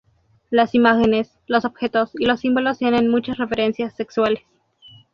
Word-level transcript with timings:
Las 0.49 0.73
imágenes, 0.73 1.29
los 1.45 1.63
objetos 1.63 2.09
y 2.15 2.25
los 2.25 2.39
símbolos 2.39 2.79
tienen 2.79 3.07
muchas 3.11 3.37
referencias 3.37 3.95
sexuales. 3.95 4.41